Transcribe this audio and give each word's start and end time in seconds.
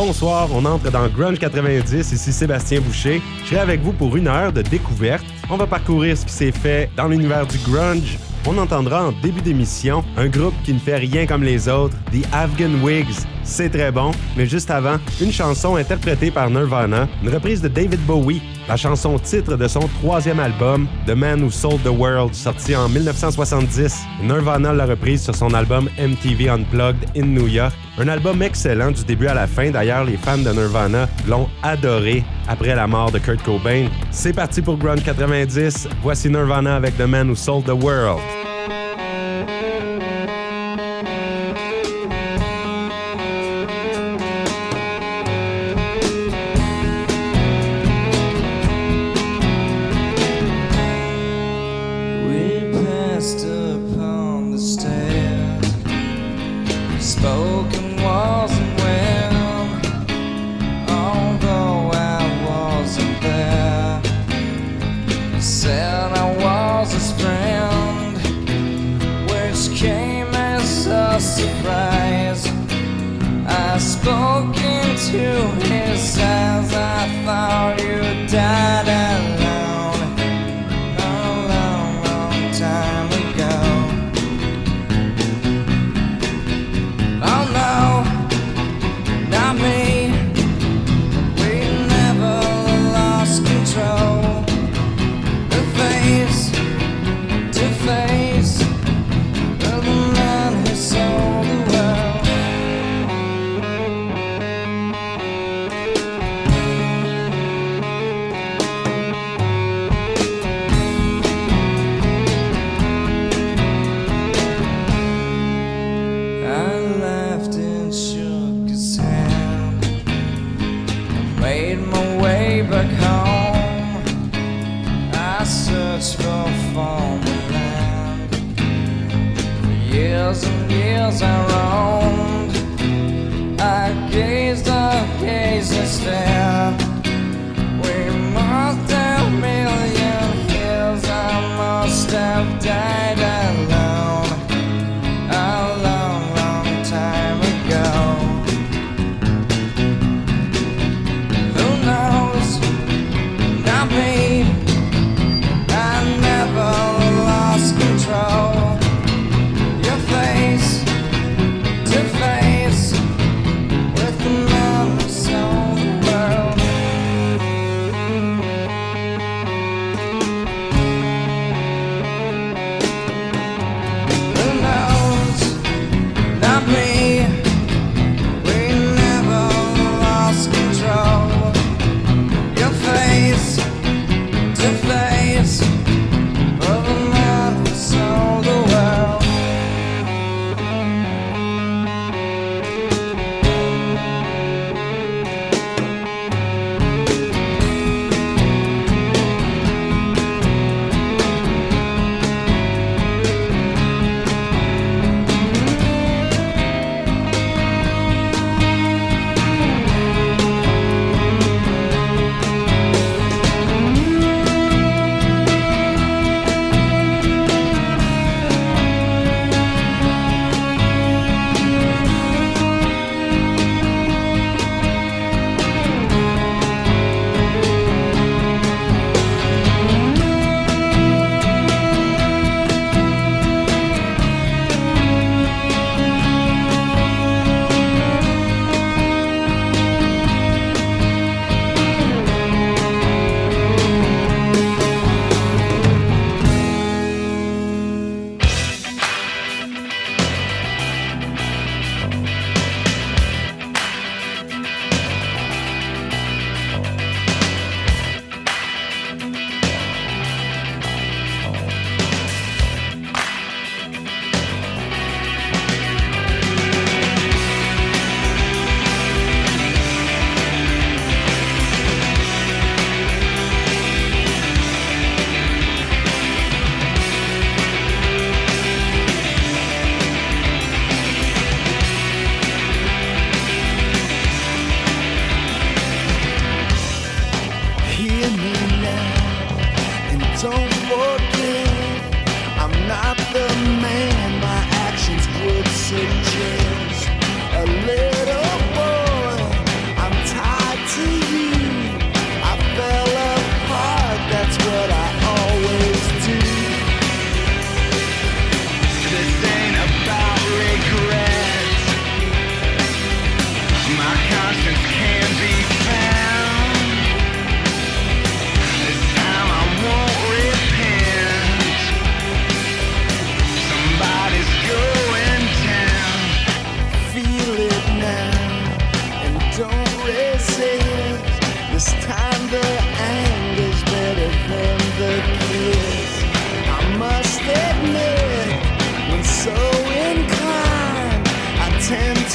Bonsoir, 0.00 0.48
on 0.54 0.64
entre 0.64 0.92
dans 0.92 1.08
Grunge 1.08 1.40
90, 1.40 2.12
ici 2.12 2.32
Sébastien 2.32 2.80
Boucher. 2.80 3.20
Je 3.42 3.48
serai 3.48 3.58
avec 3.58 3.80
vous 3.80 3.92
pour 3.92 4.16
une 4.16 4.28
heure 4.28 4.52
de 4.52 4.62
découverte. 4.62 5.24
On 5.50 5.56
va 5.56 5.66
parcourir 5.66 6.16
ce 6.16 6.24
qui 6.24 6.32
s'est 6.32 6.52
fait 6.52 6.88
dans 6.96 7.08
l'univers 7.08 7.48
du 7.48 7.58
grunge, 7.68 8.16
on 8.46 8.56
entendra 8.58 9.08
en 9.08 9.12
début 9.12 9.42
d'émission 9.42 10.04
un 10.16 10.28
groupe 10.28 10.54
qui 10.62 10.72
ne 10.72 10.78
fait 10.78 10.98
rien 10.98 11.26
comme 11.26 11.42
les 11.42 11.68
autres, 11.68 11.96
The 12.12 12.24
Afghan 12.32 12.80
Wigs. 12.80 13.26
C'est 13.48 13.70
très 13.70 13.90
bon, 13.90 14.10
mais 14.36 14.46
juste 14.46 14.70
avant, 14.70 14.98
une 15.22 15.32
chanson 15.32 15.76
interprétée 15.76 16.30
par 16.30 16.50
Nirvana, 16.50 17.08
une 17.22 17.30
reprise 17.30 17.62
de 17.62 17.68
David 17.68 17.98
Bowie, 18.06 18.42
la 18.68 18.76
chanson 18.76 19.18
titre 19.18 19.56
de 19.56 19.66
son 19.66 19.88
troisième 20.00 20.38
album, 20.38 20.86
The 21.06 21.12
Man 21.12 21.42
Who 21.42 21.50
Sold 21.50 21.82
the 21.82 21.88
World, 21.88 22.34
sorti 22.34 22.76
en 22.76 22.90
1970. 22.90 24.02
Nirvana 24.22 24.74
l'a 24.74 24.84
reprise 24.84 25.22
sur 25.22 25.34
son 25.34 25.54
album 25.54 25.88
MTV 25.98 26.50
Unplugged 26.50 27.08
in 27.16 27.24
New 27.24 27.48
York. 27.48 27.72
Un 27.98 28.08
album 28.08 28.42
excellent 28.42 28.90
du 28.90 29.02
début 29.04 29.26
à 29.26 29.34
la 29.34 29.46
fin, 29.46 29.70
d'ailleurs 29.70 30.04
les 30.04 30.18
fans 30.18 30.38
de 30.38 30.50
Nirvana 30.50 31.08
l'ont 31.26 31.48
adoré 31.62 32.22
après 32.48 32.74
la 32.74 32.86
mort 32.86 33.10
de 33.10 33.18
Kurt 33.18 33.42
Cobain. 33.42 33.88
C'est 34.10 34.34
parti 34.34 34.60
pour 34.60 34.76
Grunge 34.76 35.02
90, 35.02 35.88
voici 36.02 36.28
Nirvana 36.28 36.76
avec 36.76 36.98
The 36.98 37.08
Man 37.08 37.30
Who 37.30 37.34
Sold 37.34 37.64
the 37.64 37.82
World. 37.82 38.20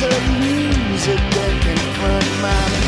some 0.04 0.40
music 0.42 1.18
that 1.18 1.62
can 1.62 1.78
turn 1.96 2.42
my. 2.42 2.82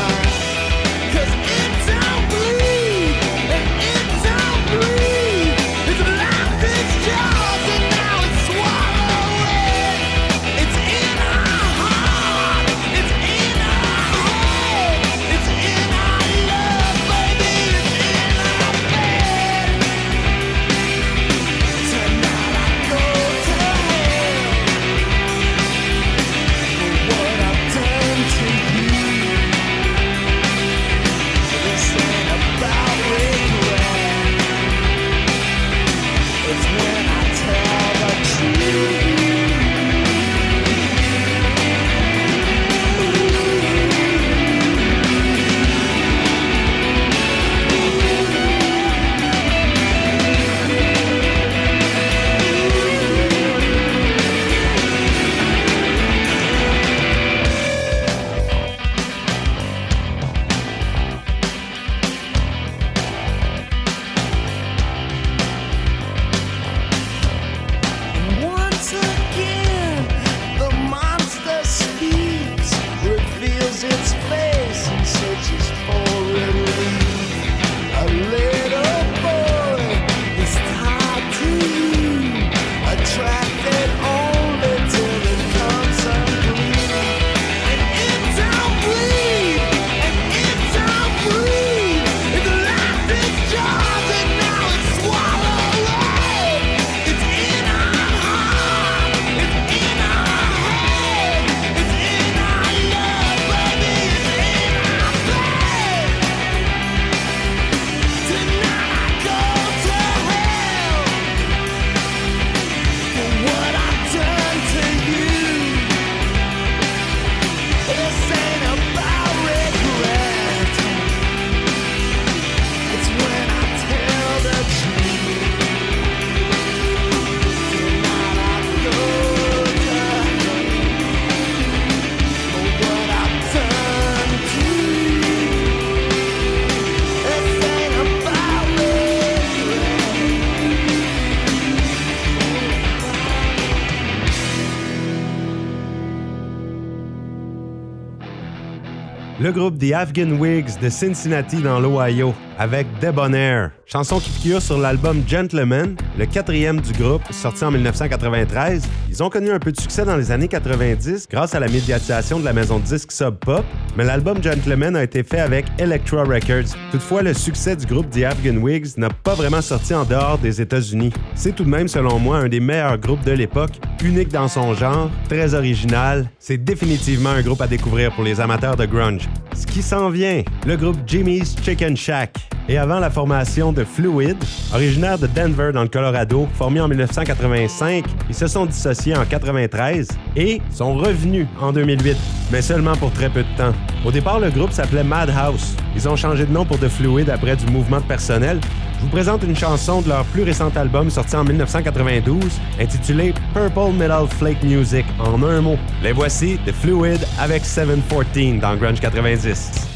Groupe 149.56 149.80
The 149.80 149.94
Afghan 149.94 150.38
Wigs 150.38 150.78
de 150.82 150.90
Cincinnati 150.90 151.62
dans 151.62 151.80
l'Ohio 151.80 152.34
avec 152.58 152.88
Debonair, 153.02 153.72
chanson 153.86 154.20
qui 154.20 154.30
figure 154.30 154.62
sur 154.62 154.78
l'album 154.78 155.24
Gentleman, 155.28 155.96
le 156.18 156.26
quatrième 156.26 156.80
du 156.82 156.94
groupe, 156.94 157.22
sorti 157.32 157.64
en 157.64 157.72
1993. 157.72 158.84
Ils 159.10 159.24
ont 159.24 159.30
connu 159.30 159.52
un 159.52 159.60
peu 159.60 159.72
de 159.72 159.80
succès 159.80 160.06
dans 160.06 160.16
les 160.16 160.32
années 160.32 160.48
90 160.48 161.28
grâce 161.30 161.56
à 161.56 161.60
la 161.60 161.68
médiatisation 161.68 162.40
de 162.40 162.46
la 162.46 162.54
maison 162.54 162.80
de 162.80 162.84
disques 162.84 163.12
Sub 163.12 163.36
Pop, 163.36 163.64
mais 163.98 164.04
l'album 164.04 164.42
Gentleman 164.42 164.96
a 164.96 165.04
été 165.04 165.24
fait 165.24 165.40
avec 165.40 165.66
Electra 165.78 166.24
Records. 166.24 166.76
Toutefois, 166.92 167.22
le 167.22 167.34
succès 167.34 167.76
du 167.76 167.86
groupe 167.86 168.10
The 168.10 168.24
Afghan 168.24 168.58
Wigs 168.58 168.98
n'a 168.98 169.10
pas 169.10 169.36
vraiment 169.36 169.62
sorti 169.62 169.94
en 169.94 170.06
dehors 170.06 170.38
des 170.38 170.62
États-Unis. 170.62 171.12
C'est 171.36 171.54
tout 171.54 171.64
de 171.64 171.70
même, 171.70 171.88
selon 171.88 172.20
moi, 172.20 172.38
un 172.38 172.48
des 172.48 172.60
meilleurs 172.60 172.98
groupes 172.98 173.24
de 173.24 173.32
l'époque, 173.32 173.80
unique 174.04 174.30
dans 174.30 174.48
son 174.48 174.74
genre, 174.74 175.10
très 175.28 175.54
original. 175.54 176.30
C'est 176.40 176.58
définitivement 176.58 177.32
un 177.32 177.42
groupe 177.42 177.62
à 177.62 177.68
découvrir 177.68 178.14
pour 178.14 178.24
les 178.24 178.40
amateurs 178.40 178.76
de 178.76 178.86
grunge. 178.86 179.28
Ce 179.56 179.66
qui 179.66 179.82
s'en 179.82 180.10
vient, 180.10 180.44
le 180.66 180.76
groupe 180.76 180.98
Jimmy's 181.08 181.56
Chicken 181.64 181.96
Shack. 181.96 182.45
Et 182.68 182.78
avant 182.80 183.00
la 183.00 183.12
formation 183.12 183.72
de 183.72 183.84
Fluid, 183.84 184.38
originaire 184.74 185.20
de 185.20 185.28
Denver 185.28 185.72
dans 185.72 185.84
le 185.84 185.88
Colorado, 185.88 186.48
formé 186.56 186.82
en 186.82 186.88
1985, 186.88 188.06
ils 188.28 188.36
se 188.36 188.48
sont 188.48 188.66
dissociés 188.66 189.16
en 189.16 189.24
93 189.24 190.08
et 190.36 190.60
sont 190.72 190.96
revenus 190.96 191.46
en 191.62 191.72
2008, 191.72 192.18
mais 192.52 192.64
seulement 192.64 192.96
pour 192.96 193.12
très 193.12 193.30
peu 193.30 193.44
de 193.44 193.58
temps. 193.58 193.74
Au 194.04 194.12
départ, 194.12 194.40
le 194.40 194.50
groupe 194.50 194.72
s'appelait 194.72 195.04
Madhouse. 195.04 195.76
Ils 195.96 196.10
ont 196.10 196.16
changé 196.16 196.46
de 196.46 196.52
nom 196.52 196.66
pour 196.66 196.80
The 196.80 196.90
Fluid 196.90 197.30
après 197.30 197.56
du 197.56 197.68
mouvement 197.68 198.00
de 198.00 198.06
personnel. 198.06 198.60
Je 198.98 199.04
vous 199.04 199.10
présente 199.10 199.44
une 199.44 199.56
chanson 199.56 200.02
de 200.02 200.10
leur 200.10 200.26
plus 200.26 200.42
récent 200.42 200.72
album 200.76 201.12
sorti 201.12 201.36
en 201.36 201.44
1992 201.44 202.60
intitulé 202.80 203.34
Purple 203.54 203.94
Metal 203.96 204.26
Flake 204.28 204.64
Music 204.64 205.06
en 205.20 205.44
un 205.44 205.62
mot. 205.62 205.78
Les 206.02 206.14
voici, 206.14 206.58
The 206.66 206.72
Fluid 206.72 207.20
avec 207.40 207.64
714 207.64 208.60
dans 208.60 208.76
Grunge 208.76 209.00
90. 209.00 209.95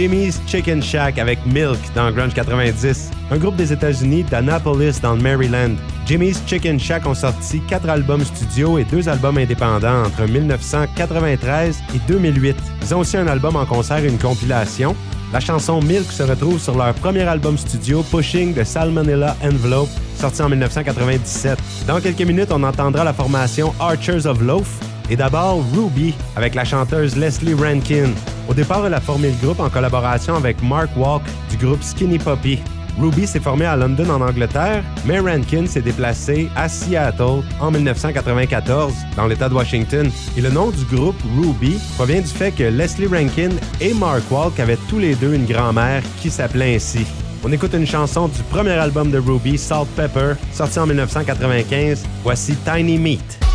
Jimmy's 0.00 0.40
Chicken 0.46 0.82
Shack 0.82 1.18
avec 1.18 1.44
Milk 1.44 1.78
dans 1.94 2.10
Grunge 2.10 2.32
90, 2.32 3.10
un 3.30 3.36
groupe 3.36 3.56
des 3.56 3.70
États-Unis 3.70 4.22
d'Annapolis 4.22 4.98
dans 5.02 5.12
le 5.12 5.20
Maryland. 5.20 5.74
Jimmy's 6.06 6.40
Chicken 6.46 6.80
Shack 6.80 7.04
ont 7.04 7.12
sorti 7.12 7.60
quatre 7.68 7.86
albums 7.86 8.24
studio 8.24 8.78
et 8.78 8.84
deux 8.84 9.10
albums 9.10 9.36
indépendants 9.36 10.04
entre 10.06 10.22
1993 10.26 11.82
et 11.94 11.98
2008. 12.08 12.56
Ils 12.80 12.94
ont 12.94 13.00
aussi 13.00 13.18
un 13.18 13.26
album 13.26 13.56
en 13.56 13.66
concert 13.66 14.02
et 14.02 14.08
une 14.08 14.16
compilation. 14.16 14.96
La 15.34 15.40
chanson 15.40 15.82
Milk 15.82 16.10
se 16.10 16.22
retrouve 16.22 16.58
sur 16.58 16.78
leur 16.78 16.94
premier 16.94 17.24
album 17.24 17.58
studio 17.58 18.02
Pushing 18.04 18.54
the 18.54 18.64
Salmonella 18.64 19.36
Envelope, 19.44 19.90
sorti 20.16 20.40
en 20.40 20.48
1997. 20.48 21.58
Dans 21.86 22.00
quelques 22.00 22.22
minutes, 22.22 22.52
on 22.52 22.62
entendra 22.62 23.04
la 23.04 23.12
formation 23.12 23.74
Archers 23.78 24.24
of 24.24 24.40
Loaf 24.40 24.89
et 25.10 25.16
d'abord 25.16 25.62
Ruby 25.74 26.14
avec 26.36 26.54
la 26.54 26.64
chanteuse 26.64 27.16
Leslie 27.16 27.54
Rankin. 27.54 28.10
Au 28.48 28.54
départ, 28.54 28.86
elle 28.86 28.94
a 28.94 29.00
formé 29.00 29.30
le 29.30 29.46
groupe 29.46 29.60
en 29.60 29.68
collaboration 29.68 30.36
avec 30.36 30.62
Mark 30.62 30.90
Walk 30.96 31.22
du 31.50 31.56
groupe 31.56 31.82
Skinny 31.82 32.18
Puppy. 32.18 32.60
Ruby 32.98 33.26
s'est 33.26 33.40
formé 33.40 33.64
à 33.64 33.76
London 33.76 34.08
en 34.10 34.20
Angleterre, 34.20 34.82
mais 35.06 35.20
Rankin 35.20 35.66
s'est 35.66 35.80
déplacé 35.80 36.48
à 36.56 36.68
Seattle 36.68 37.42
en 37.60 37.70
1994 37.70 38.92
dans 39.16 39.26
l'État 39.26 39.48
de 39.48 39.54
Washington. 39.54 40.10
Et 40.36 40.40
le 40.40 40.50
nom 40.50 40.70
du 40.70 40.84
groupe 40.84 41.20
Ruby 41.36 41.78
provient 41.96 42.20
du 42.20 42.26
fait 42.26 42.52
que 42.52 42.64
Leslie 42.64 43.06
Rankin 43.06 43.50
et 43.80 43.94
Mark 43.94 44.22
Walk 44.30 44.58
avaient 44.60 44.78
tous 44.88 44.98
les 44.98 45.14
deux 45.14 45.34
une 45.34 45.46
grand-mère 45.46 46.02
qui 46.20 46.30
s'appelait 46.30 46.76
ainsi. 46.76 47.06
On 47.42 47.50
écoute 47.52 47.72
une 47.72 47.86
chanson 47.86 48.28
du 48.28 48.42
premier 48.50 48.72
album 48.72 49.10
de 49.10 49.18
Ruby, 49.18 49.56
Salt 49.56 49.86
Pepper, 49.96 50.34
sorti 50.52 50.78
en 50.78 50.86
1995. 50.86 52.04
Voici 52.22 52.54
Tiny 52.56 52.98
Meat. 52.98 53.49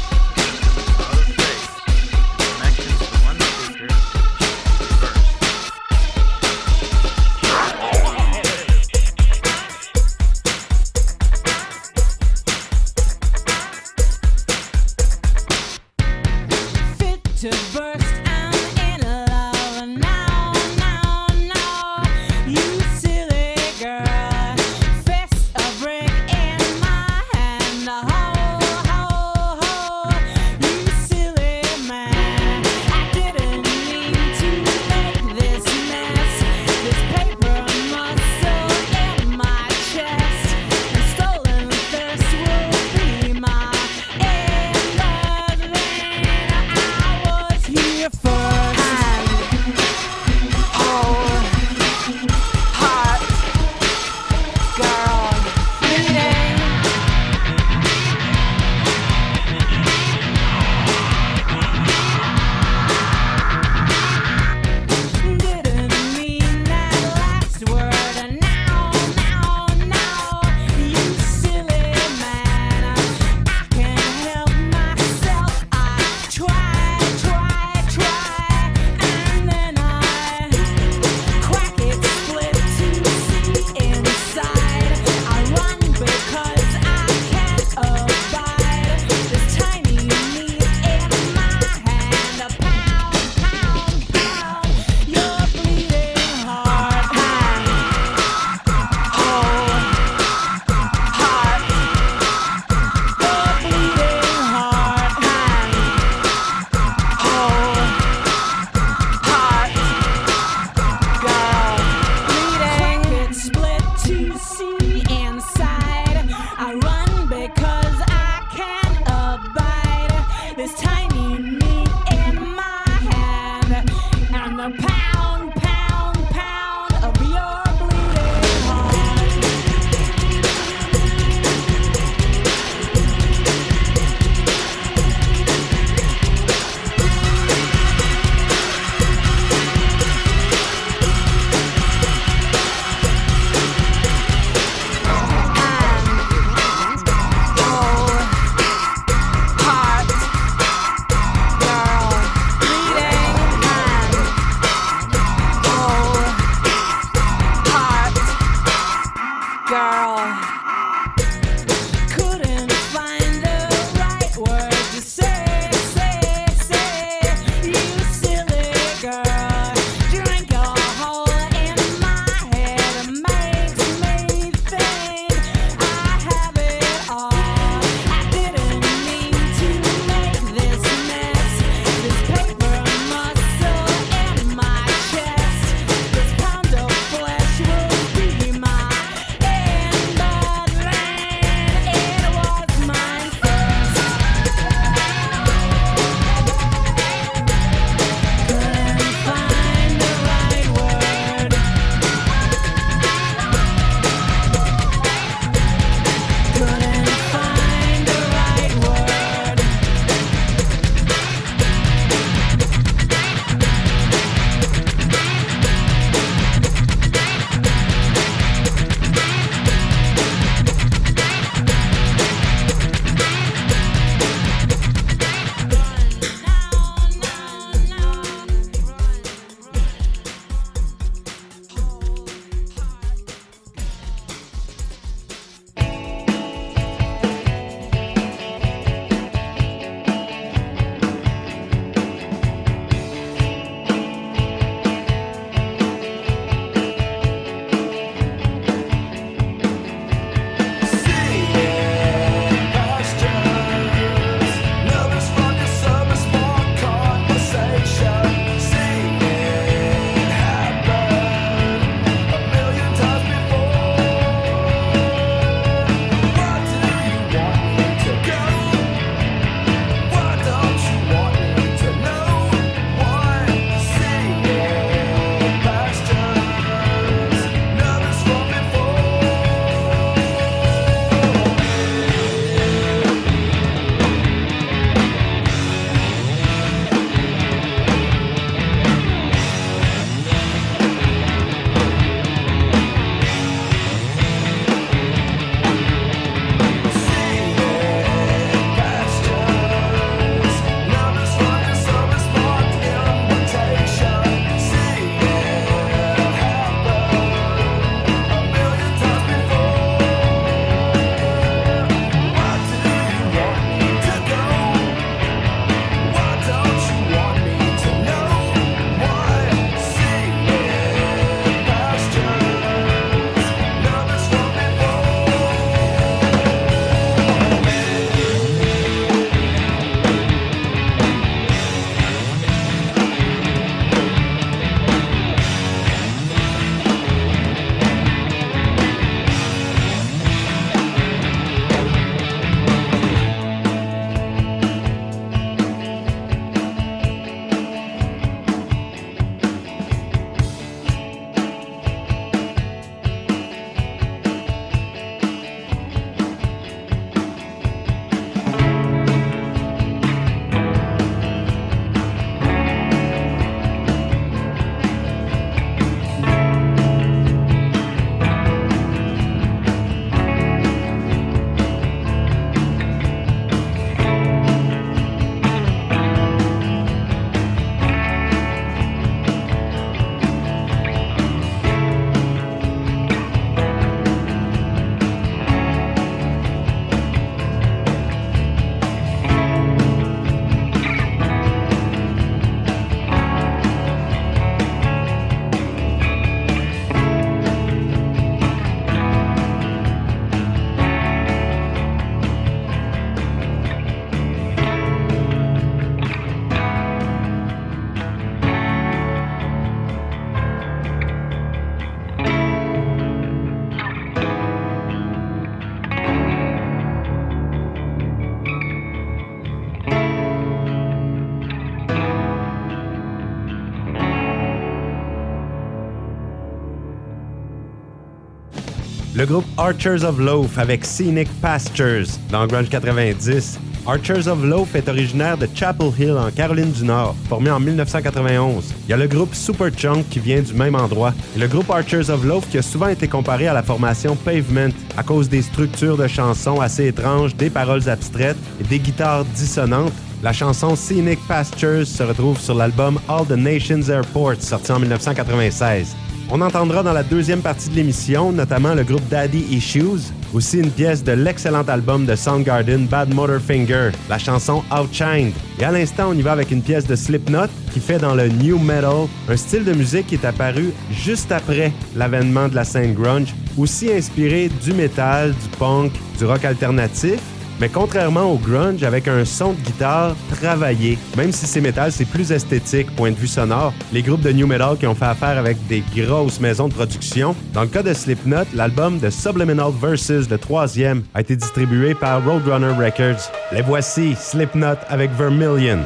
Le 429.26 429.32
groupe 429.32 429.46
Archers 429.58 430.04
of 430.04 430.20
Loaf 430.20 430.56
avec 430.60 430.86
Scenic 430.86 431.28
Pastures 431.42 432.06
dans 432.30 432.46
Grunge 432.46 432.70
90. 432.70 433.60
Archers 433.88 434.28
of 434.28 434.44
Loaf 434.44 434.76
est 434.76 434.88
originaire 434.88 435.36
de 435.36 435.48
Chapel 435.52 435.88
Hill 435.98 436.12
en 436.12 436.30
Caroline 436.30 436.72
du 436.72 436.84
Nord, 436.84 437.16
formé 437.28 437.50
en 437.50 437.60
1991. 437.60 438.72
Il 438.86 438.92
y 438.92 438.94
a 438.94 438.98
le 438.98 439.08
groupe 439.08 439.34
Superchunk 439.34 440.08
qui 440.12 440.20
vient 440.20 440.42
du 440.42 440.54
même 440.54 440.76
endroit. 440.76 441.12
Et 441.36 441.40
le 441.40 441.48
groupe 441.48 441.72
Archers 441.72 442.12
of 442.12 442.24
Loaf 442.24 442.48
qui 442.52 442.60
a 442.60 442.62
souvent 442.62 442.90
été 442.90 443.08
comparé 443.08 443.48
à 443.48 443.54
la 443.56 443.64
formation 443.64 444.16
Pavement 444.16 444.70
à 444.96 445.02
cause 445.02 445.28
des 445.28 445.42
structures 445.42 445.98
de 445.98 446.06
chansons 446.06 446.62
assez 446.62 446.86
étranges, 446.86 447.36
des 447.36 447.50
paroles 447.50 447.90
abstraites 447.90 448.38
et 448.62 448.64
des 448.66 448.78
guitares 448.78 449.26
dissonantes. 449.34 449.94
La 450.22 450.34
chanson 450.34 450.76
Scenic 450.76 451.20
Pastures 451.28 451.88
se 451.88 452.04
retrouve 452.04 452.40
sur 452.40 452.54
l'album 452.54 453.00
All 453.10 453.26
the 453.26 453.32
Nations 453.32 453.90
Airports 453.90 454.42
sorti 454.42 454.72
en 454.72 454.80
1996. 454.80 455.96
On 456.32 456.42
entendra 456.42 456.82
dans 456.82 456.94
la 456.94 457.04
deuxième 457.04 457.42
partie 457.42 457.70
de 457.70 457.76
l'émission 457.76 458.32
notamment 458.32 458.74
le 458.74 458.84
groupe 458.84 459.08
Daddy 459.10 459.46
Issues, 459.52 460.12
aussi 460.34 460.58
une 460.58 460.72
pièce 460.72 461.04
de 461.04 461.12
l'excellent 461.12 461.64
album 461.64 462.06
de 462.08 462.16
Soundgarden 462.16 462.88
Bad 462.88 463.14
Motor 463.14 463.40
Finger, 463.40 463.92
la 464.10 464.18
chanson 464.18 464.64
Outshined. 464.72 465.34
Et 465.60 465.64
à 465.64 465.72
l'instant, 465.72 466.10
on 466.10 466.14
y 466.14 466.24
va 466.24 466.32
avec 466.32 466.50
une 466.50 466.64
pièce 466.64 466.88
de 466.88 466.96
Slipknot 466.96 467.48
qui 467.72 467.80
fait 467.80 468.00
dans 468.00 468.16
le 468.16 468.28
new 468.28 468.58
metal, 468.58 469.08
un 469.30 469.38
style 469.38 469.64
de 469.64 469.74
musique 469.74 470.08
qui 470.08 470.16
est 470.16 470.26
apparu 470.26 470.74
juste 470.92 471.32
après 471.32 471.72
l'avènement 471.96 472.48
de 472.48 472.56
la 472.56 472.64
scène 472.64 472.96
grunge, 472.96 473.34
aussi 473.58 473.92
inspiré 473.94 474.50
du 474.64 474.74
metal, 474.74 475.30
du 475.32 475.58
punk, 475.60 475.92
du 476.18 476.26
rock 476.26 476.44
alternatif, 476.44 477.20
mais 477.60 477.70
contrairement 477.70 478.32
au 478.32 478.38
grunge, 478.38 478.84
avec 478.84 479.08
un 479.08 479.26
son 479.26 479.54
de 479.54 479.62
guitare 479.62 480.16
travaillé, 480.32 480.98
même 481.18 481.32
si 481.32 481.46
c'est 481.46 481.62
métal, 481.62 481.92
c'est 481.92 482.06
plus 482.06 482.32
esthétique, 482.32 482.96
point 482.96 483.12
de 483.12 483.16
vue 483.16 483.28
sonore. 483.28 483.74
Les 483.94 484.02
groupes 484.02 484.22
de 484.22 484.32
new 484.32 484.48
metal 484.48 484.78
qui 484.78 484.88
ont 484.88 484.96
fait 484.96 485.06
affaire 485.06 485.38
avec 485.38 485.58
des 485.68 485.84
grosses 485.96 486.40
maisons 486.40 486.68
de 486.68 486.74
production. 486.74 487.36
Dans 487.54 487.62
le 487.62 487.68
cas 487.68 487.84
de 487.84 487.94
Slipknot, 487.94 488.46
l'album 488.54 489.00
de 489.00 489.10
Subliminal 489.10 489.72
Verses, 489.82 490.30
le 490.30 490.38
troisième, 490.38 491.04
a 491.14 491.22
été 491.22 491.36
distribué 491.36 491.94
par 491.94 492.24
Roadrunner 492.24 492.74
Records. 492.78 493.32
Les 493.52 493.62
voici, 493.62 494.16
Slipknot 494.16 494.78
avec 494.90 495.12
Vermilion. 495.12 495.80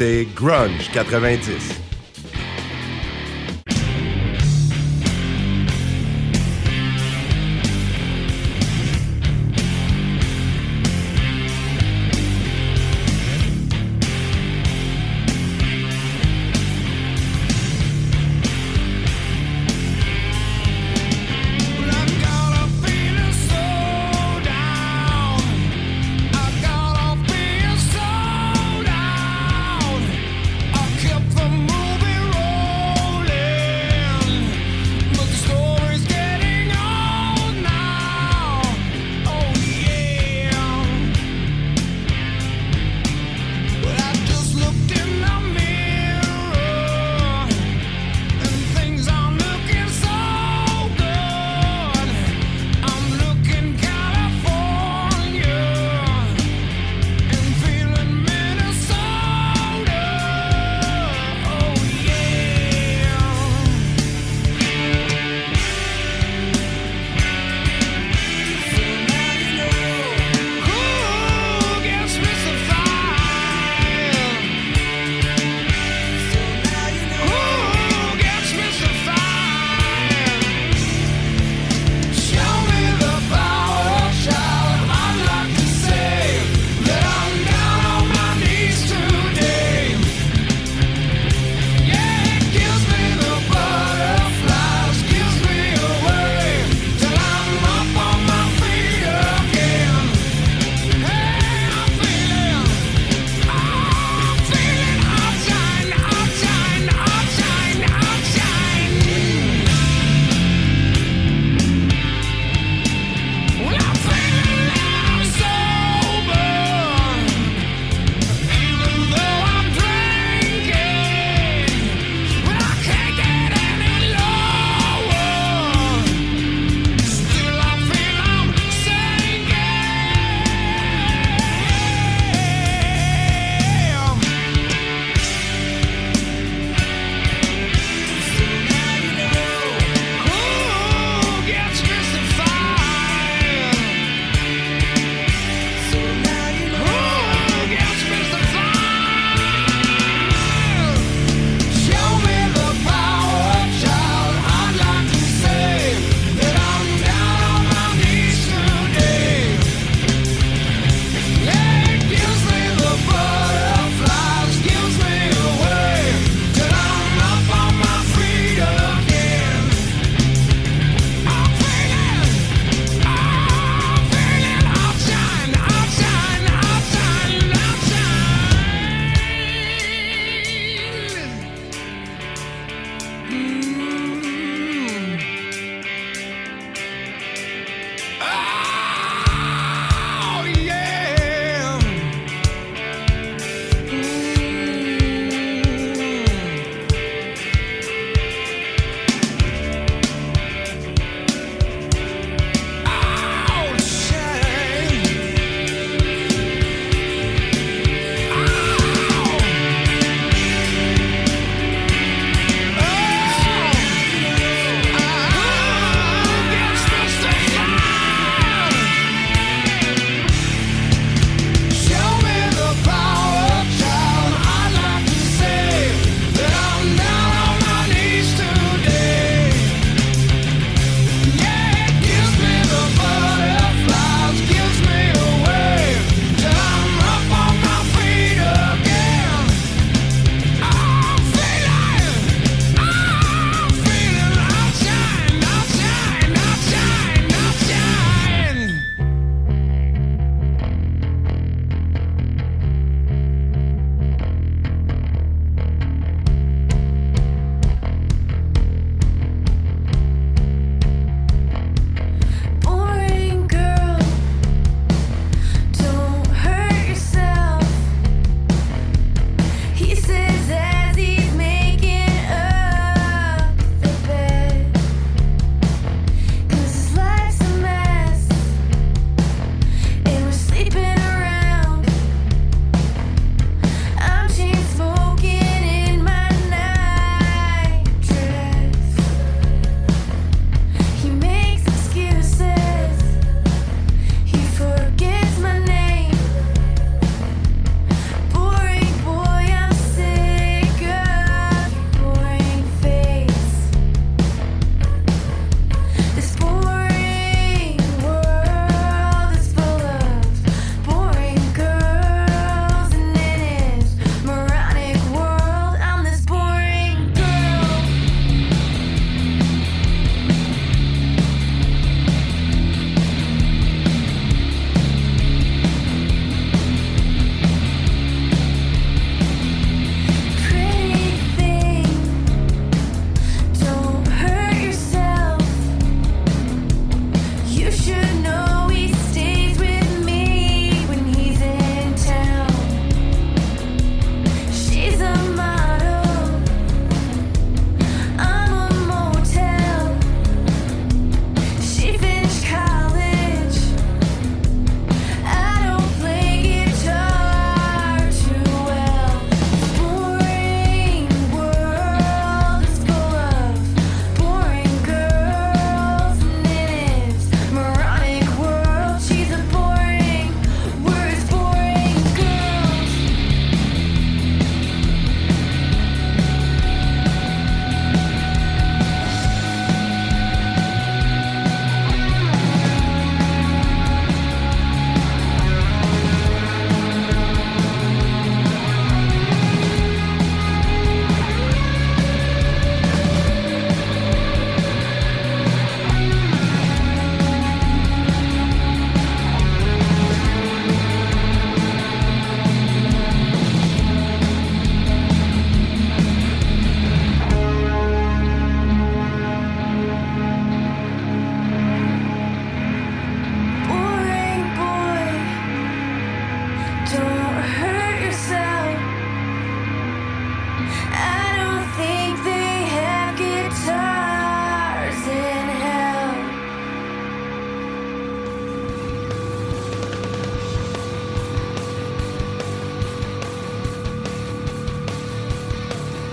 Écoutez 0.00 0.28
Grunge 0.34 0.90
90. 0.94 1.89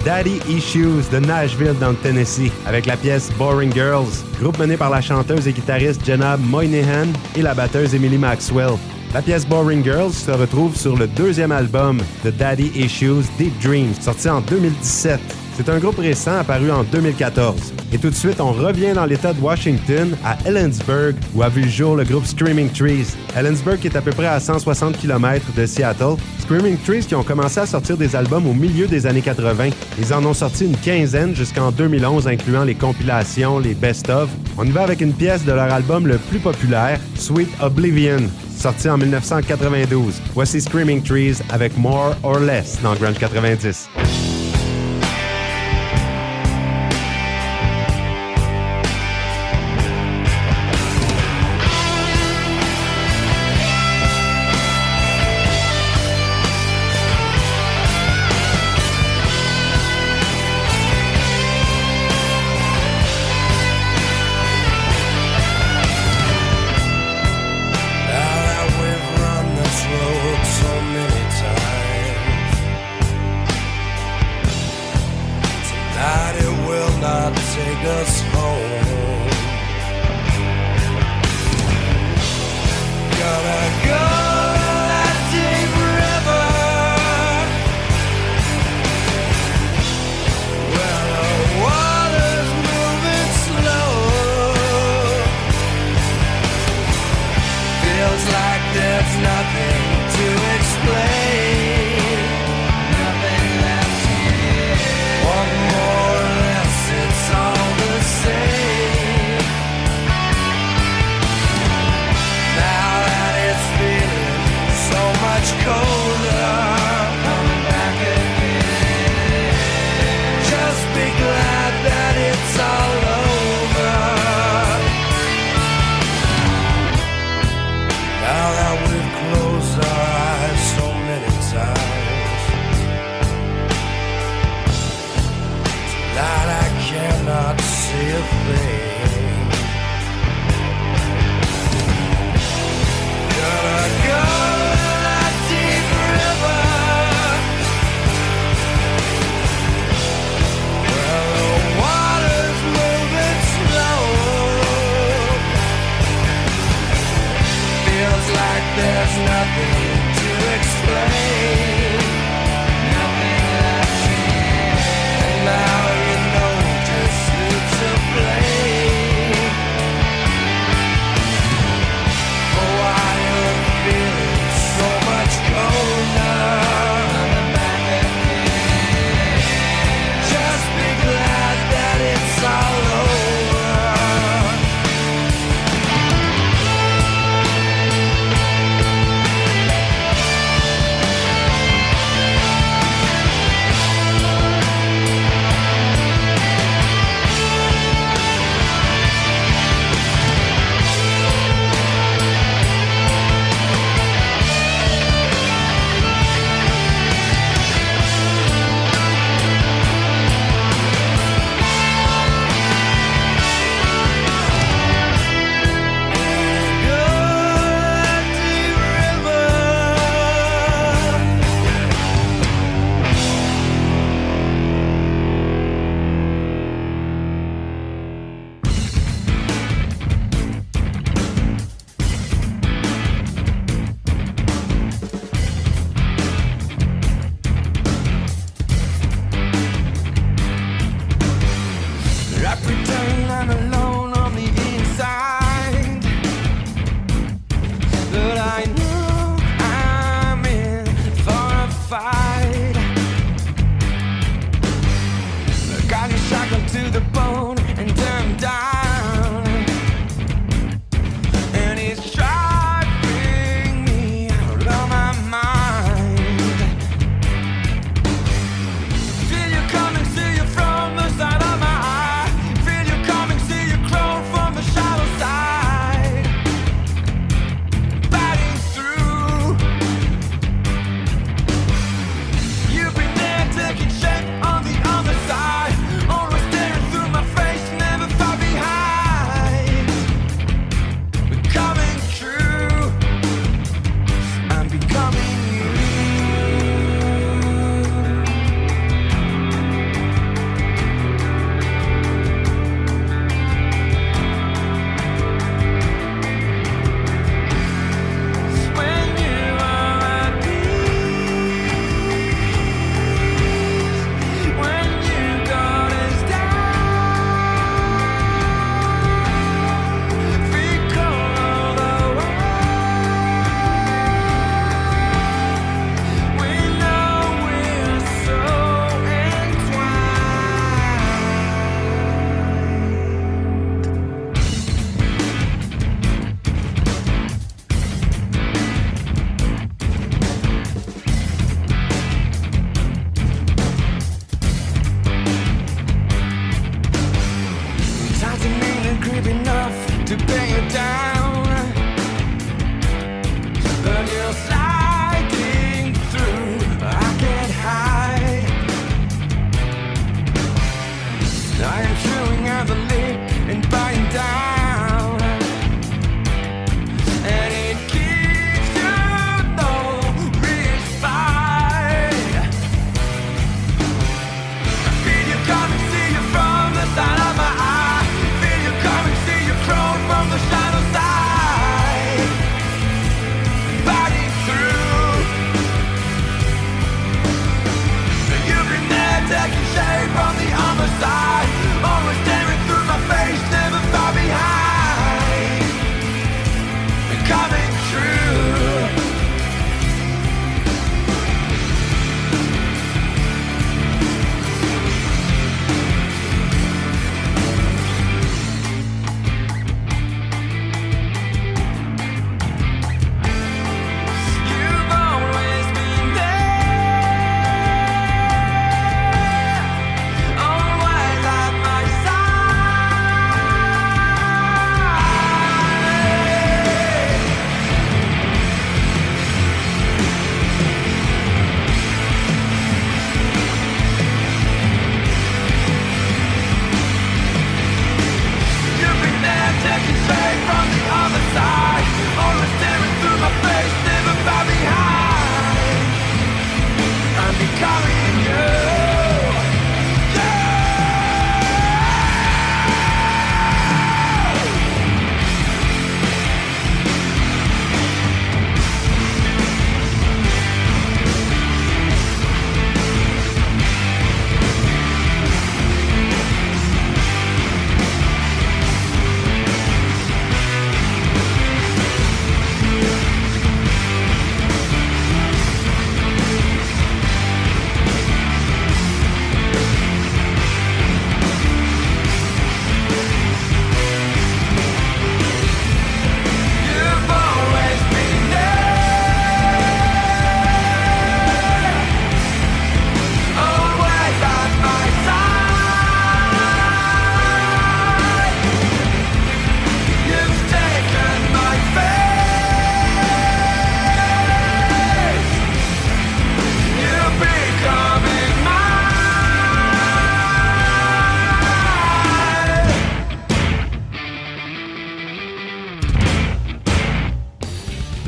Daddy 0.08 0.40
Issues 0.48 1.10
de 1.12 1.20
Nashville 1.20 1.78
dans 1.82 1.90
le 1.90 1.98
Tennessee 1.98 2.50
avec 2.66 2.86
la 2.86 2.96
pièce 2.96 3.30
Boring 3.38 3.74
Girls, 3.74 4.24
groupe 4.40 4.58
mené 4.58 4.78
par 4.78 4.90
la 4.90 5.02
chanteuse 5.02 5.50
et 5.50 5.52
guitariste 5.52 6.06
Jenna 6.06 6.38
Moynihan 6.38 7.08
et 7.36 7.42
la 7.42 7.54
batteuse 7.54 7.94
Emily 7.94 8.18
Maxwell. 8.18 8.78
La 9.14 9.22
pièce 9.22 9.46
Boring 9.46 9.84
Girls 9.84 10.14
se 10.14 10.32
retrouve 10.32 10.78
sur 10.78 10.96
le 10.96 11.08
deuxième 11.08 11.52
album 11.52 12.00
de 12.24 12.30
Daddy 12.30 12.72
Issues, 12.74 13.26
Deep 13.38 13.60
Dreams, 13.62 13.96
sorti 14.00 14.30
en 14.30 14.40
2017. 14.40 15.20
C'est 15.58 15.70
un 15.70 15.80
groupe 15.80 15.98
récent 15.98 16.38
apparu 16.38 16.70
en 16.72 16.84
2014. 16.84 17.74
Et 17.92 17.98
tout 17.98 18.12
de 18.12 18.16
suite, 18.16 18.40
on 18.40 18.52
revient 18.52 18.94
dans 18.94 19.06
l'État 19.06 19.34
de 19.34 19.42
Washington, 19.42 20.16
à 20.24 20.38
Ellensburg, 20.46 21.16
où 21.34 21.42
a 21.42 21.50
vu 21.50 21.64
le 21.64 21.68
jour 21.68 21.96
le 21.96 22.04
groupe 22.04 22.28
Screaming 22.28 22.70
Trees. 22.70 23.16
Ellensburg 23.36 23.84
est 23.84 23.96
à 23.96 24.02
peu 24.02 24.12
près 24.12 24.28
à 24.28 24.40
160 24.40 25.00
km 25.00 25.44
de 25.56 25.66
Seattle. 25.66 26.18
Screaming 26.42 26.78
Trees 26.86 27.08
qui 27.08 27.16
ont 27.16 27.24
commencé 27.24 27.60
à 27.60 27.66
sortir 27.66 27.98
des 27.98 28.16
albums 28.16 28.46
au 28.46 28.54
milieu 28.54 28.86
des 28.86 29.08
années 29.08 29.24
80. 29.24 29.70
Ils 29.98 30.14
en 30.14 30.24
ont 30.26 30.36
sorti 30.36 30.66
une 30.66 30.78
quinzaine 30.78 31.36
jusqu'en 31.36 31.72
2011, 31.72 32.28
incluant 32.28 32.64
les 32.64 32.76
compilations, 32.76 33.58
les 33.58 33.74
best-of. 33.74 34.30
On 34.60 34.64
y 34.64 34.70
va 34.70 34.84
avec 34.84 35.02
une 35.02 35.14
pièce 35.14 35.44
de 35.44 35.54
leur 35.54 35.74
album 35.74 36.06
le 36.06 36.20
plus 36.20 36.40
populaire, 36.40 37.00
Sweet 37.16 37.50
Oblivion, 37.64 38.30
sorti 38.56 38.90
en 38.90 39.00
1992. 39.00 40.22
Voici 40.36 40.62
Screaming 40.62 41.02
Trees 41.02 41.38
avec 41.50 41.76
More 41.80 42.16
or 42.22 42.42
Less 42.42 42.80
dans 42.84 42.94
Grunge 42.94 43.18
90. 43.18 43.90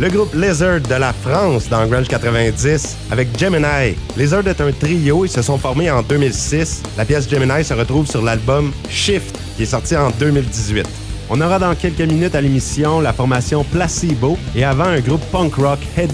le 0.10 0.18
groupe 0.18 0.34
Lizard 0.34 0.82
de 0.82 0.96
la 0.96 1.14
France 1.14 1.70
dans 1.70 1.86
Grunge 1.86 2.08
90 2.08 2.98
avec 3.12 3.28
Gemini. 3.38 3.96
Lizard 4.18 4.48
est 4.48 4.62
un 4.62 4.72
trio, 4.72 5.26
ils 5.26 5.30
se 5.30 5.42
sont 5.42 5.58
formés 5.58 5.92
en 5.92 6.02
2006. 6.02 6.84
La 6.98 7.06
pièce 7.06 7.30
Gemini 7.30 7.64
se 7.64 7.74
retrouve 7.74 8.08
sur 8.08 8.22
l'album 8.22 8.72
Shift 8.90 9.38
qui 9.56 9.64
est 9.64 9.68
sorti 9.68 9.96
en 9.96 10.10
2018. 10.12 10.88
On 11.30 11.40
aura 11.42 11.60
dans 11.60 11.76
quelques 11.76 12.02
minutes 12.02 12.34
à 12.34 12.42
l'émission 12.42 13.02
la 13.02 13.14
formation 13.14 13.64
Placebo 13.64 14.38
et 14.56 14.64
avant 14.64 14.86
un 14.86 15.00
groupe 15.00 15.24
punk 15.32 15.56
rock 15.56 15.80
Head 15.96 16.12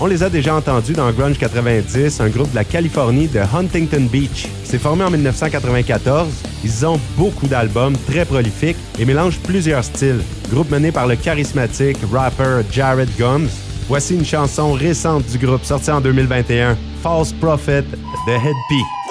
On 0.00 0.06
les 0.06 0.22
a 0.22 0.30
déjà 0.30 0.54
entendus 0.54 0.94
dans 0.94 1.10
Grunge 1.12 1.38
90, 1.38 2.20
un 2.20 2.28
groupe 2.28 2.50
de 2.50 2.56
la 2.56 2.64
Californie 2.64 3.28
de 3.28 3.40
Huntington 3.40 4.08
Beach. 4.10 4.46
C'est 4.64 4.78
formé 4.78 5.04
en 5.04 5.10
1994. 5.10 6.28
Ils 6.64 6.86
ont 6.86 6.98
beaucoup 7.16 7.46
d'albums 7.46 7.96
très 8.08 8.24
prolifiques 8.24 8.78
et 8.98 9.04
mélangent 9.04 9.40
plusieurs 9.40 9.84
styles 9.84 10.22
groupe 10.54 10.70
mené 10.70 10.92
par 10.92 11.08
le 11.08 11.16
charismatique 11.16 11.98
rapper 12.12 12.60
Jared 12.70 13.08
Gums. 13.18 13.48
Voici 13.88 14.14
une 14.14 14.24
chanson 14.24 14.72
récente 14.72 15.26
du 15.26 15.38
groupe 15.38 15.64
sortie 15.64 15.90
en 15.90 16.00
2021, 16.00 16.76
False 17.02 17.32
Prophet 17.32 17.82
The 17.82 18.30
Head 18.30 18.54
P. 18.68 19.03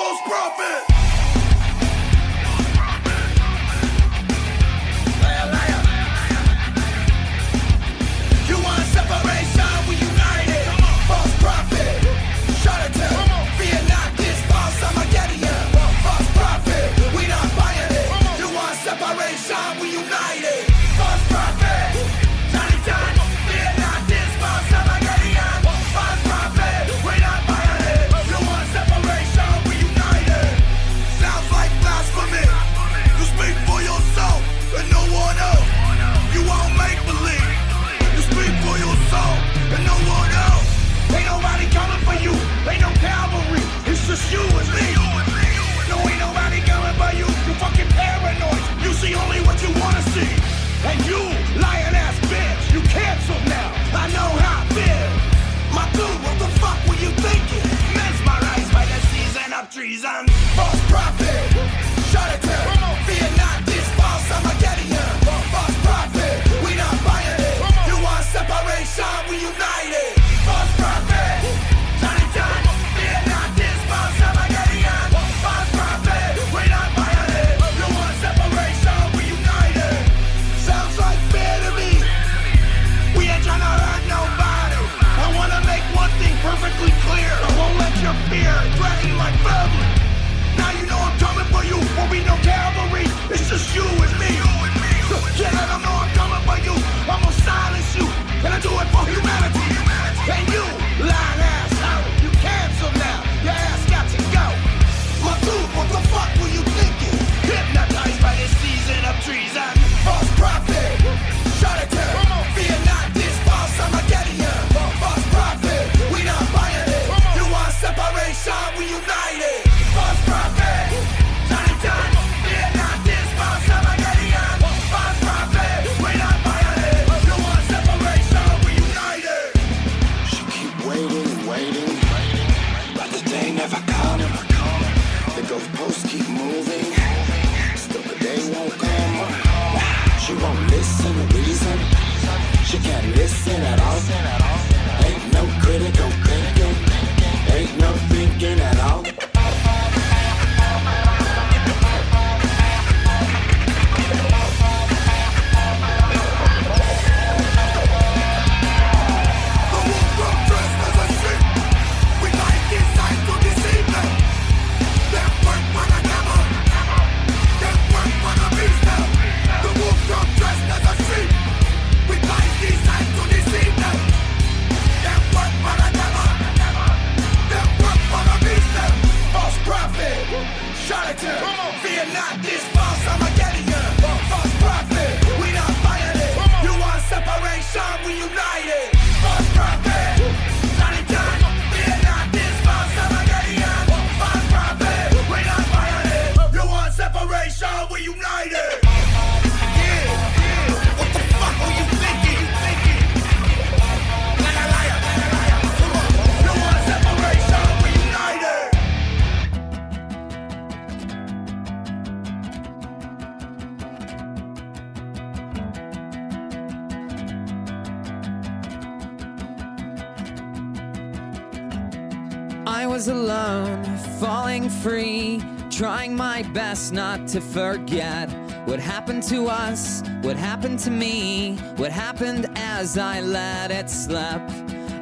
as 232.84 232.98
I 232.98 233.22
let 233.22 233.72
it 233.72 233.90
slip. 233.90 234.42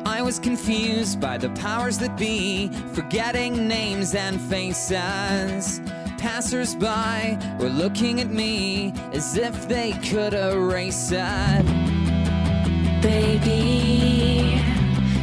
I 0.06 0.22
was 0.22 0.38
confused 0.38 1.20
by 1.20 1.40
the 1.40 1.50
powers 1.50 1.98
that 1.98 2.16
be, 2.16 2.68
forgetting 2.94 3.68
names 3.68 4.14
and 4.14 4.40
faces. 4.40 5.82
Passers 6.20 6.76
by 6.76 7.40
were 7.60 7.70
looking 7.70 8.22
at 8.22 8.30
me 8.30 8.94
as 9.14 9.36
if 9.36 9.68
they 9.68 9.94
could 9.94 10.36
erase 10.36 11.10
it. 11.12 11.66
Baby, 13.02 14.62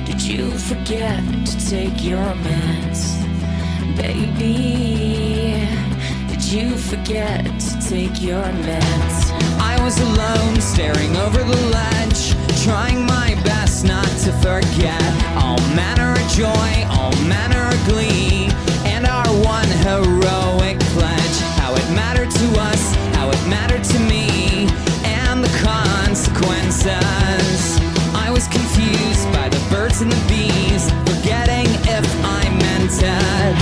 did 0.04 0.20
you 0.20 0.50
forget 0.58 1.22
to 1.46 1.70
take 1.70 2.02
your 2.02 2.32
meds? 2.42 3.02
Baby 3.96 5.27
you 6.52 6.76
forget 6.78 7.44
to 7.44 7.80
take 7.80 8.22
your 8.22 8.42
meds? 8.42 9.30
I 9.60 9.78
was 9.84 10.00
alone, 10.00 10.60
staring 10.60 11.14
over 11.16 11.42
the 11.42 11.60
ledge, 11.70 12.32
trying 12.64 13.04
my 13.04 13.34
best 13.44 13.84
not 13.84 14.08
to 14.24 14.32
forget 14.40 15.02
all 15.36 15.58
manner 15.76 16.12
of 16.12 16.28
joy, 16.32 16.70
all 16.88 17.12
manner 17.26 17.68
of 17.68 17.78
glee, 17.88 18.48
and 18.86 19.06
our 19.06 19.26
one 19.44 19.68
heroic 19.84 20.78
pledge. 20.96 21.38
How 21.60 21.74
it 21.74 21.90
mattered 21.92 22.30
to 22.30 22.60
us, 22.60 22.94
how 23.16 23.28
it 23.30 23.46
mattered 23.46 23.84
to 23.84 23.98
me, 23.98 24.68
and 25.04 25.44
the 25.44 25.52
consequences. 25.62 26.88
I 28.14 28.30
was 28.30 28.48
confused 28.48 29.30
by 29.32 29.50
the 29.50 29.60
birds 29.70 30.00
and 30.00 30.10
the 30.10 30.24
bees, 30.28 30.90
forgetting 31.04 31.66
if 31.84 32.06
I 32.24 32.48
meant 32.56 33.02
it. 33.02 33.57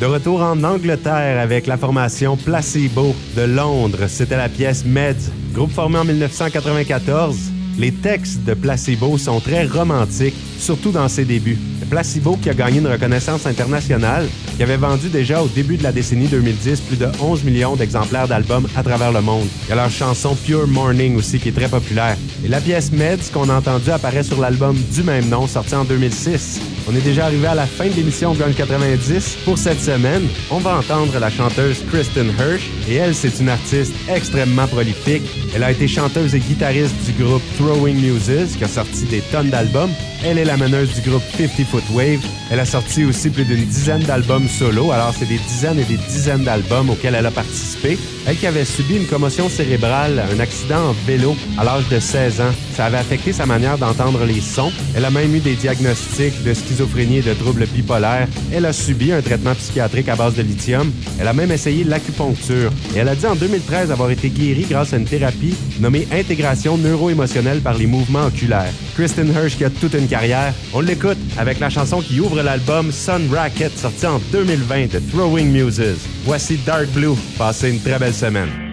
De 0.00 0.06
retour 0.06 0.42
en 0.42 0.62
Angleterre 0.64 1.40
avec 1.40 1.66
la 1.66 1.76
formation 1.76 2.36
Placebo 2.36 3.14
de 3.36 3.42
Londres, 3.42 4.06
c'était 4.08 4.36
la 4.36 4.48
pièce 4.48 4.84
Meds, 4.84 5.30
groupe 5.52 5.70
formé 5.70 5.98
en 5.98 6.04
1994. 6.04 7.53
Les 7.78 7.90
textes 7.90 8.44
de 8.44 8.54
Placebo 8.54 9.18
sont 9.18 9.40
très 9.40 9.66
romantiques, 9.66 10.36
surtout 10.58 10.92
dans 10.92 11.08
ses 11.08 11.24
débuts. 11.24 11.58
Placebo 11.90 12.36
qui 12.36 12.50
a 12.50 12.54
gagné 12.54 12.78
une 12.78 12.86
reconnaissance 12.86 13.46
internationale, 13.46 14.26
qui 14.56 14.62
avait 14.62 14.76
vendu 14.76 15.08
déjà 15.08 15.42
au 15.42 15.48
début 15.48 15.76
de 15.76 15.82
la 15.82 15.92
décennie 15.92 16.28
2010 16.28 16.80
plus 16.80 16.96
de 16.96 17.06
11 17.20 17.44
millions 17.44 17.76
d'exemplaires 17.76 18.28
d'albums 18.28 18.66
à 18.76 18.82
travers 18.82 19.12
le 19.12 19.20
monde. 19.20 19.46
Il 19.66 19.70
y 19.70 19.72
a 19.72 19.76
leur 19.76 19.90
chanson 19.90 20.34
Pure 20.34 20.66
Morning 20.66 21.16
aussi 21.16 21.38
qui 21.38 21.50
est 21.50 21.52
très 21.52 21.68
populaire. 21.68 22.16
Et 22.44 22.48
la 22.48 22.60
pièce 22.60 22.92
Meds 22.92 23.30
qu'on 23.32 23.48
a 23.48 23.56
entendue 23.56 23.90
apparaît 23.90 24.22
sur 24.22 24.40
l'album 24.40 24.76
du 24.92 25.02
même 25.02 25.28
nom 25.28 25.46
sorti 25.46 25.74
en 25.74 25.84
2006. 25.84 26.60
On 26.88 26.94
est 26.94 27.00
déjà 27.00 27.26
arrivé 27.26 27.46
à 27.46 27.54
la 27.54 27.66
fin 27.66 27.86
de 27.86 27.94
l'émission 27.94 28.34
Gun 28.34 28.52
90. 28.52 29.38
Pour 29.44 29.56
cette 29.58 29.80
semaine, 29.80 30.22
on 30.50 30.58
va 30.58 30.78
entendre 30.78 31.18
la 31.18 31.30
chanteuse 31.30 31.82
Kristen 31.90 32.26
Hirsch 32.38 32.68
et 32.88 32.96
elle, 32.96 33.14
c'est 33.14 33.40
une 33.40 33.48
artiste 33.48 33.94
extrêmement 34.08 34.66
prolifique. 34.66 35.22
Elle 35.54 35.62
a 35.62 35.70
été 35.70 35.88
chanteuse 35.88 36.34
et 36.34 36.40
guitariste 36.40 36.94
du 37.06 37.24
groupe 37.24 37.42
Throwing 37.64 37.96
Muses 37.96 38.56
qui 38.58 38.64
a 38.64 38.68
sorti 38.68 39.04
des 39.06 39.22
tonnes 39.32 39.48
d'albums. 39.48 39.90
Elle 40.22 40.38
est 40.38 40.44
la 40.44 40.56
meneuse 40.56 40.92
du 40.94 41.08
groupe 41.08 41.22
50 41.36 41.66
Foot 41.66 41.82
Wave. 41.92 42.20
Elle 42.50 42.60
a 42.60 42.64
sorti 42.66 43.04
aussi 43.04 43.30
plus 43.30 43.44
d'une 43.44 43.64
dizaine 43.64 44.02
d'albums 44.02 44.48
solo, 44.48 44.92
alors 44.92 45.14
c'est 45.18 45.28
des 45.28 45.38
dizaines 45.38 45.78
et 45.78 45.84
des 45.84 45.96
dizaines 45.96 46.44
d'albums 46.44 46.90
auxquels 46.90 47.14
elle 47.14 47.26
a 47.26 47.30
participé. 47.30 47.98
Elle 48.26 48.36
qui 48.36 48.46
avait 48.46 48.64
subi 48.64 48.96
une 48.96 49.06
commotion 49.06 49.48
cérébrale, 49.48 50.22
un 50.34 50.40
accident 50.40 50.90
en 50.90 50.94
vélo 51.06 51.36
à 51.58 51.64
l'âge 51.64 51.88
de 51.90 51.98
16 51.98 52.40
ans. 52.40 52.54
Ça 52.74 52.86
avait 52.86 52.98
affecté 52.98 53.32
sa 53.32 53.46
manière 53.46 53.78
d'entendre 53.78 54.24
les 54.24 54.40
sons. 54.40 54.72
Elle 54.94 55.04
a 55.04 55.10
même 55.10 55.34
eu 55.34 55.40
des 55.40 55.54
diagnostics 55.54 56.42
de 56.42 56.54
schizophrénie 56.54 57.18
et 57.18 57.22
de 57.22 57.34
troubles 57.34 57.66
bipolaires. 57.66 58.28
Elle 58.52 58.66
a 58.66 58.72
subi 58.72 59.12
un 59.12 59.20
traitement 59.20 59.54
psychiatrique 59.54 60.08
à 60.08 60.16
base 60.16 60.34
de 60.34 60.42
lithium. 60.42 60.90
Elle 61.20 61.28
a 61.28 61.32
même 61.32 61.52
essayé 61.52 61.84
l'acupuncture. 61.84 62.70
Et 62.94 62.98
elle 62.98 63.08
a 63.08 63.14
dit 63.14 63.26
en 63.26 63.36
2013 63.36 63.90
avoir 63.90 64.10
été 64.10 64.28
guérie 64.28 64.66
grâce 64.68 64.92
à 64.92 64.96
une 64.96 65.04
thérapie 65.04 65.54
nommée 65.80 66.08
intégration 66.12 66.78
neuro-émotionnelle 66.78 67.53
par 67.60 67.74
les 67.74 67.86
mouvements 67.86 68.26
oculaires. 68.26 68.72
Kristen 68.94 69.28
Hirsch 69.28 69.56
qui 69.56 69.64
a 69.64 69.70
toute 69.70 69.94
une 69.94 70.08
carrière. 70.08 70.54
On 70.72 70.80
l'écoute 70.80 71.18
avec 71.38 71.60
la 71.60 71.70
chanson 71.70 72.00
qui 72.00 72.20
ouvre 72.20 72.42
l'album 72.42 72.92
Sun 72.92 73.28
Racket 73.32 73.76
sorti 73.76 74.06
en 74.06 74.20
2020 74.32 74.92
de 74.92 74.98
Throwing 75.10 75.50
Muses. 75.50 75.98
Voici 76.24 76.58
Dark 76.64 76.88
Blue. 76.88 77.16
Passez 77.38 77.70
une 77.70 77.80
très 77.80 77.98
belle 77.98 78.14
semaine. 78.14 78.63